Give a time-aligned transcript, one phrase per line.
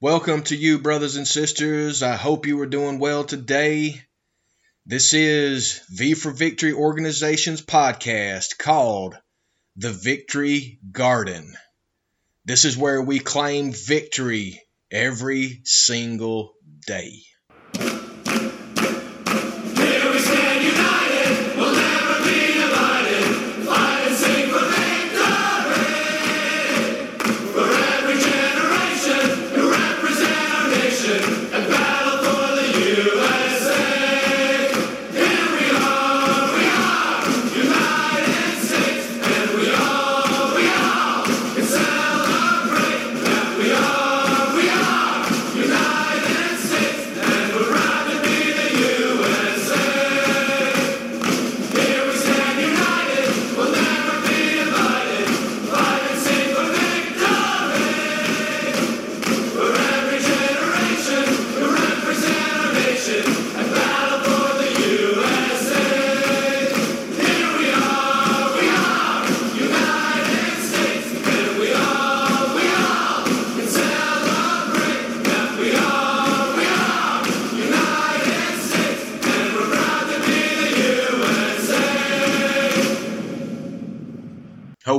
[0.00, 2.02] Welcome to you, brothers and sisters.
[2.02, 4.00] I hope you are doing well today.
[4.86, 9.18] This is V for Victory Organization's podcast called
[9.76, 11.54] The Victory Garden.
[12.46, 16.54] This is where we claim victory every single
[16.86, 17.20] day.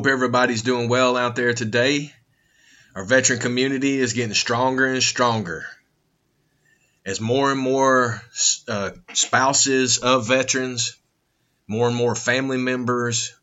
[0.00, 2.10] Hope everybody's doing well out there today.
[2.94, 5.66] Our veteran community is getting stronger and stronger.
[7.04, 8.22] As more and more
[8.66, 10.96] uh, spouses of veterans,
[11.66, 13.34] more and more family members,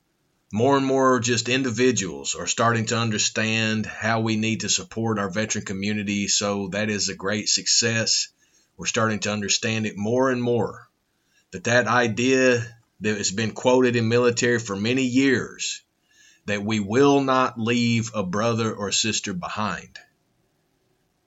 [0.51, 5.29] more and more just individuals are starting to understand how we need to support our
[5.29, 6.27] veteran community.
[6.27, 8.29] So that is a great success.
[8.77, 10.89] We're starting to understand it more and more.
[11.51, 12.65] That that idea
[13.01, 15.83] that has been quoted in military for many years
[16.47, 19.99] that we will not leave a brother or sister behind.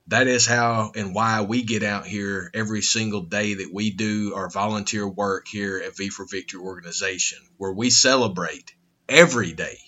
[0.09, 4.35] That is how and why we get out here every single day that we do
[4.35, 8.73] our volunteer work here at V for Victory organization, where we celebrate
[9.09, 9.79] every day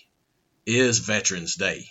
[0.65, 1.89] is Veterans Day.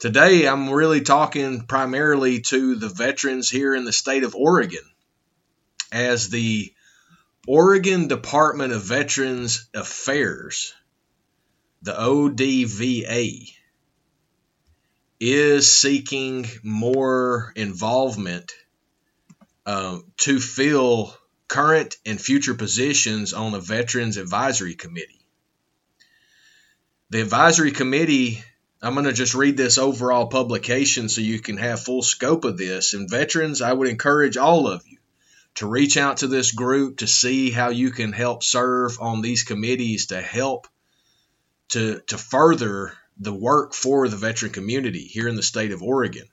[0.00, 4.84] Today, I'm really talking primarily to the veterans here in the state of Oregon,
[5.92, 6.74] as the
[7.46, 10.74] Oregon Department of Veterans Affairs
[11.82, 13.52] the ODVA
[15.18, 18.52] is seeking more involvement
[19.66, 21.14] uh, to fill
[21.48, 25.20] current and future positions on the Veterans Advisory Committee.
[27.10, 28.42] The Advisory Committee,
[28.80, 32.56] I'm going to just read this overall publication so you can have full scope of
[32.56, 32.94] this.
[32.94, 34.98] And veterans, I would encourage all of you
[35.56, 39.42] to reach out to this group to see how you can help serve on these
[39.42, 40.68] committees to help
[41.70, 46.26] to, to further the work for the veteran community here in the state of Oregon.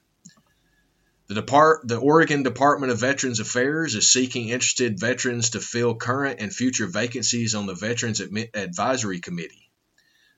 [1.27, 6.39] The, Depart, the Oregon Department of Veterans Affairs is seeking interested veterans to fill current
[6.39, 9.69] and future vacancies on the Veterans Admi- Advisory Committee.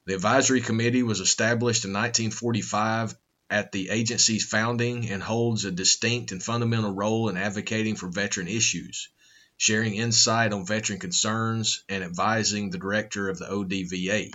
[0.05, 3.16] The Advisory Committee was established in 1945
[3.51, 8.47] at the agency's founding and holds a distinct and fundamental role in advocating for veteran
[8.47, 9.09] issues,
[9.57, 14.31] sharing insight on veteran concerns, and advising the director of the ODVA.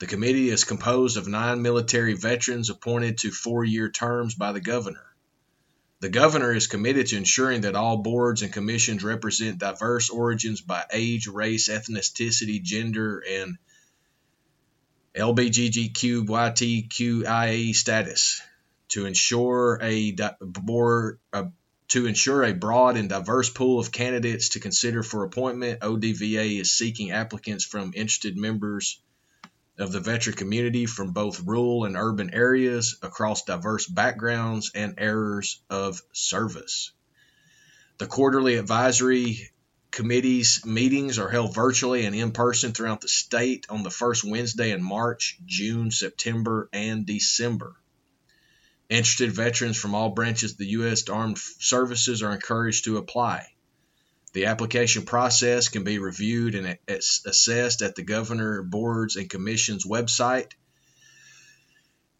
[0.00, 4.60] The committee is composed of nine military veterans appointed to four year terms by the
[4.60, 5.04] governor.
[6.00, 10.84] The governor is committed to ensuring that all boards and commissions represent diverse origins by
[10.92, 13.58] age, race, ethnicity, gender, and
[15.16, 18.40] LBGTQYTQIA status
[18.90, 21.46] to ensure a board uh,
[21.88, 25.80] to ensure a broad and diverse pool of candidates to consider for appointment.
[25.80, 29.00] ODVA is seeking applicants from interested members
[29.78, 35.60] of the veteran community from both rural and urban areas across diverse backgrounds and eras
[35.70, 36.92] of service.
[37.98, 39.50] The quarterly advisory
[39.90, 44.70] committees meetings are held virtually and in person throughout the state on the first Wednesday
[44.70, 47.74] in March, June, September, and December.
[48.88, 51.08] Interested veterans from all branches of the U.S.
[51.08, 53.46] Armed Services are encouraged to apply.
[54.38, 60.52] The application process can be reviewed and assessed at the Governor Boards and Commissions website.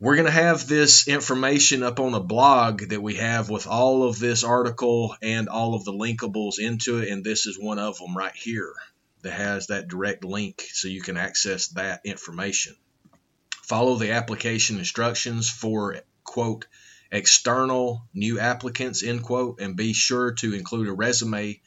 [0.01, 4.03] We're going to have this information up on a blog that we have with all
[4.03, 7.99] of this article and all of the linkables into it, and this is one of
[7.99, 8.75] them right here
[9.23, 12.75] that has that direct link so you can access that information.
[13.63, 16.67] Follow the application instructions for quote
[17.13, 21.61] external new applicants end quote and be sure to include a resume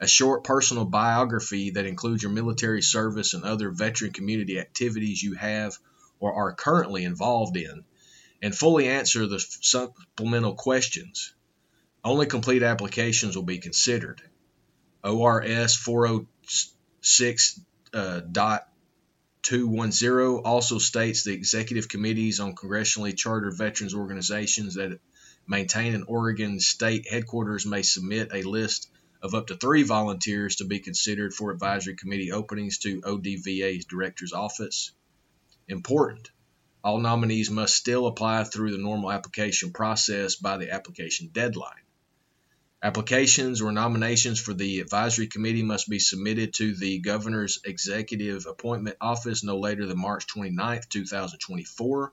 [0.00, 5.34] a short personal biography that includes your military service and other veteran community activities you
[5.34, 5.76] have
[6.20, 7.84] or are currently involved in,
[8.42, 11.32] and fully answer the supplemental questions.
[12.04, 14.22] Only complete applications will be considered.
[15.02, 17.60] ORS 406
[17.94, 18.68] uh, dot
[19.42, 25.00] 210 also states the executive committees on congressionally chartered veterans organizations that
[25.46, 30.64] maintain an Oregon state headquarters may submit a list of up to three volunteers to
[30.64, 34.92] be considered for advisory committee openings to ODVA's director's office.
[35.66, 36.30] Important.
[36.84, 41.82] All nominees must still apply through the normal application process by the application deadline.
[42.80, 48.96] Applications or nominations for the advisory committee must be submitted to the governor's executive appointment
[49.00, 52.12] office no later than March 29, 2024.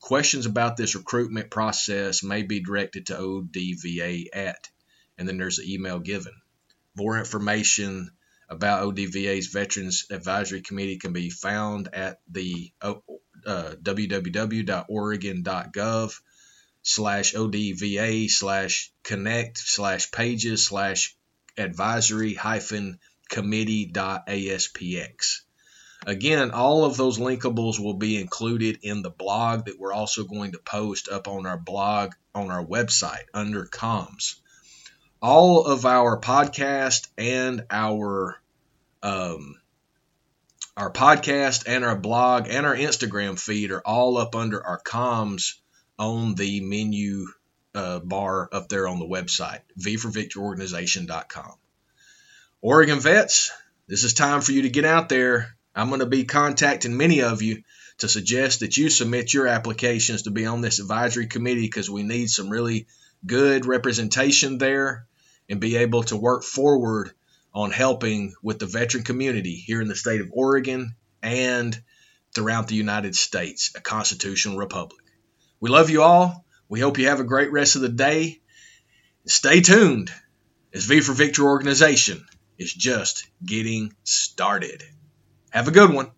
[0.00, 4.70] Questions about this recruitment process may be directed to ODVA at,
[5.18, 6.32] and then there's an email given.
[6.96, 8.10] More information
[8.48, 12.94] about ODVA's Veterans Advisory Committee can be found at the uh,
[13.44, 16.20] www.oregon.gov
[16.82, 21.14] slash ODVA slash connect slash pages slash
[21.56, 25.42] advisory hyphen committee dot ASPX.
[26.06, 30.52] Again, all of those linkables will be included in the blog that we're also going
[30.52, 34.34] to post up on our blog on our website under comms.
[35.26, 38.36] All of our podcast and our
[39.02, 39.58] um,
[40.76, 45.54] our podcast and our blog and our Instagram feed are all up under our comms
[45.98, 47.28] on the menu
[47.74, 51.54] uh, bar up there on the website, vforvictoryorganization.com.
[52.60, 53.50] Oregon vets,
[53.86, 55.56] this is time for you to get out there.
[55.74, 57.62] I'm going to be contacting many of you
[57.96, 62.02] to suggest that you submit your applications to be on this advisory committee because we
[62.02, 62.88] need some really
[63.26, 65.06] good representation there
[65.48, 67.12] and be able to work forward
[67.54, 71.80] on helping with the veteran community here in the state of Oregon and
[72.34, 75.00] throughout the United States, a constitutional republic.
[75.60, 76.44] We love you all.
[76.68, 78.40] We hope you have a great rest of the day.
[79.26, 80.10] Stay tuned
[80.72, 82.26] as V for Victory organization
[82.58, 84.82] is just getting started.
[85.50, 86.10] Have a good one.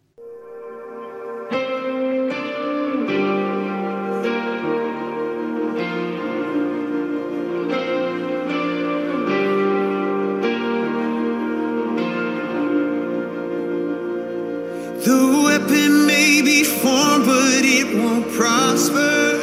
[18.37, 19.39] Prosper.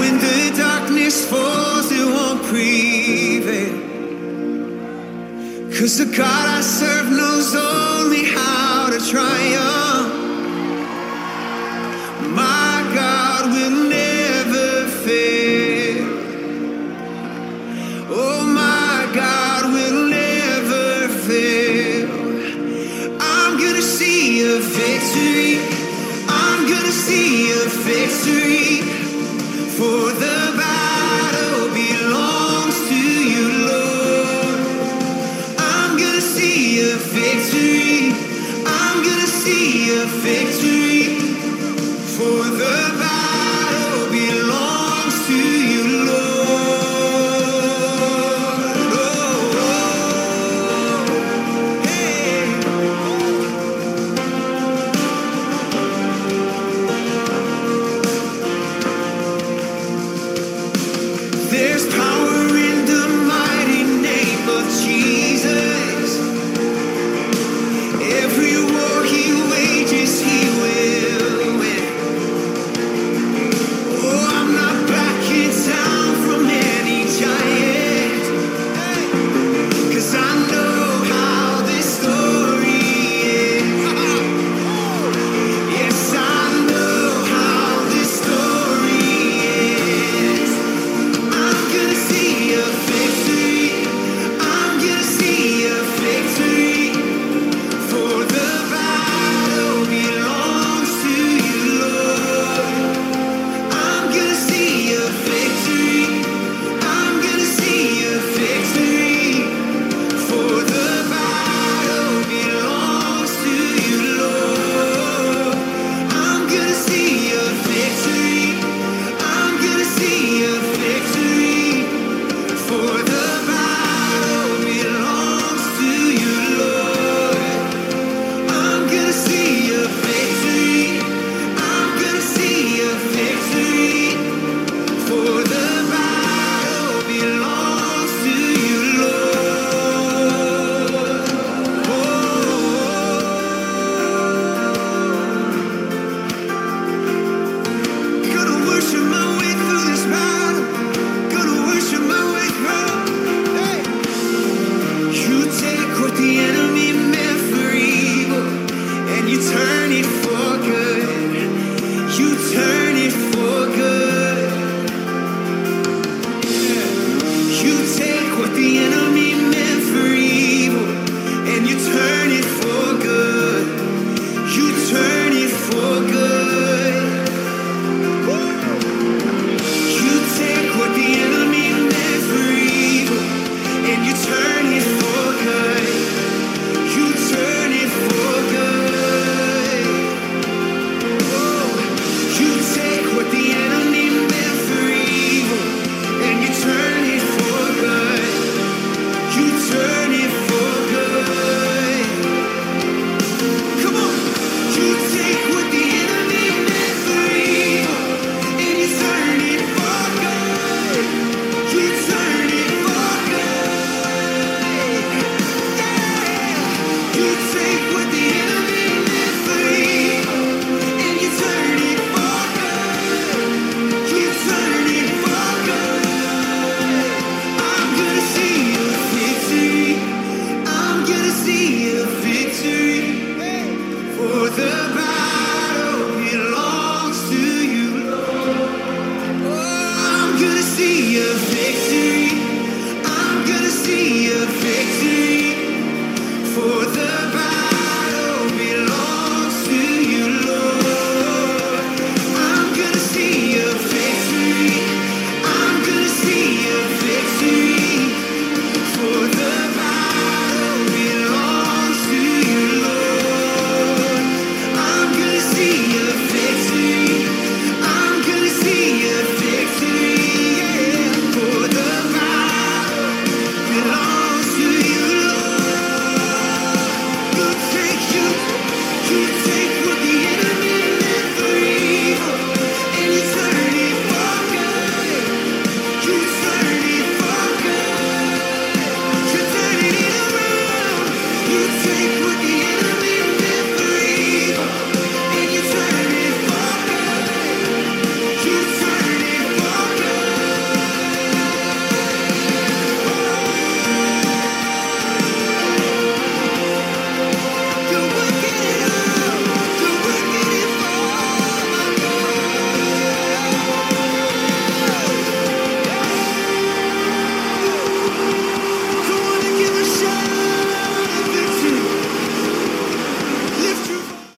[0.00, 3.78] When the darkness falls, it won't prevail.
[5.76, 7.10] Cause the God I serve